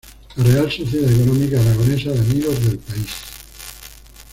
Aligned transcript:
La 0.37 0.43
Real 0.43 0.71
Sociedad 0.71 1.11
Económica 1.11 1.61
Aragonesa 1.61 2.09
de 2.09 2.19
Amigos 2.21 2.65
del 2.65 2.79
País". 2.79 3.13